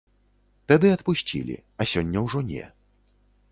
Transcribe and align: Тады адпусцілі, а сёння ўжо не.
Тады 0.73 0.87
адпусцілі, 0.95 1.55
а 1.79 1.89
сёння 1.93 2.25
ўжо 2.27 2.43
не. 2.51 2.63